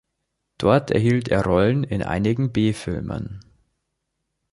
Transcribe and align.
Dort 0.57 0.89
erhielt 0.89 1.27
er 1.27 1.43
Rollen 1.45 1.83
in 1.83 2.01
einigen 2.01 2.51
B-Filmen. 2.51 3.39